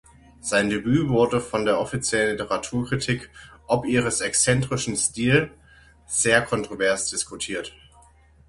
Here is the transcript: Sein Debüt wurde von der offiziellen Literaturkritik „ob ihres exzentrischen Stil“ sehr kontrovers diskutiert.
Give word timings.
Sein 0.39 0.71
Debüt 0.71 1.09
wurde 1.09 1.39
von 1.39 1.63
der 1.63 1.79
offiziellen 1.79 2.31
Literaturkritik 2.31 3.29
„ob 3.67 3.85
ihres 3.85 4.19
exzentrischen 4.21 4.97
Stil“ 4.97 5.51
sehr 6.07 6.41
kontrovers 6.41 7.11
diskutiert. 7.11 7.71